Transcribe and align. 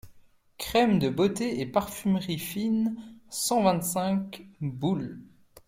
Crème 0.57 0.97
de 0.97 1.09
beauté 1.09 1.59
et 1.61 1.67
parfumerie 1.67 2.39
fine 2.39 2.99
cent 3.29 3.61
vingt-cinq, 3.61 4.43
boul. 4.59 5.21